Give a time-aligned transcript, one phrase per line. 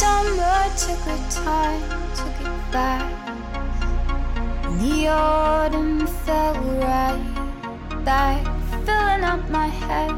[0.00, 1.82] summer took her time
[2.18, 3.04] to get back.
[4.64, 6.54] And the autumn fell
[6.86, 8.40] right back,
[8.86, 10.14] filling up my head.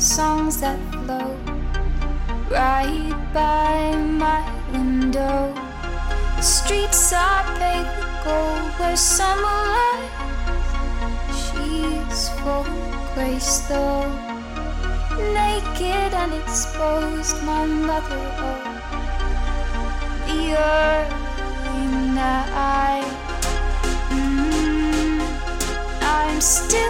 [0.00, 1.36] Songs that flow
[2.48, 3.94] right by
[4.24, 4.40] my
[4.72, 5.52] window.
[6.36, 10.08] The streets are paved with gold where summer lies.
[11.42, 14.08] She's full of grace though,
[15.36, 17.36] naked and exposed.
[17.44, 18.69] My mother, oh,
[20.54, 23.10] early night.
[24.10, 25.20] Mm,
[26.02, 26.89] I'm still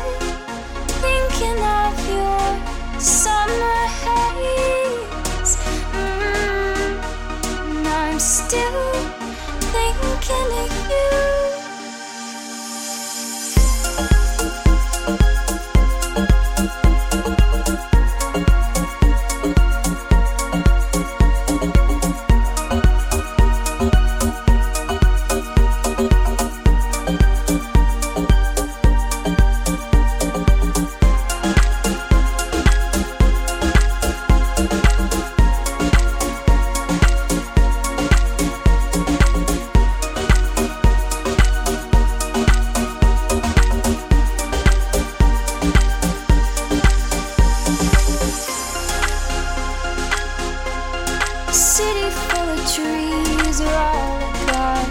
[51.53, 54.87] city full of trees are all I got.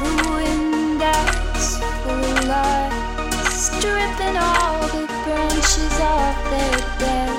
[0.00, 2.92] Ruined eyes full of light,
[3.50, 7.30] stripping all the branches off their dead.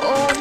[0.00, 0.32] Oh,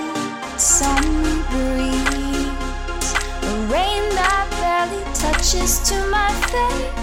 [0.58, 3.08] summer breeze,
[3.44, 6.96] a rain that barely touches to my face.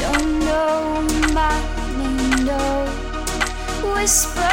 [0.00, 1.02] Don't know
[1.34, 1.56] my
[1.98, 2.64] name, no.
[3.94, 4.51] Whispers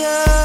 [0.00, 0.37] in